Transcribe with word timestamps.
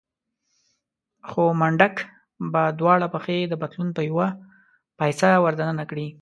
خو 1.29 1.43
منډک 1.59 1.95
به 2.51 2.63
دواړه 2.79 3.07
پښې 3.13 3.37
د 3.47 3.53
پتلون 3.61 3.89
په 3.97 4.01
يوه 4.09 4.27
پایڅه 4.97 5.29
ور 5.43 5.53
دننه 5.59 5.85
کړې. 5.91 6.07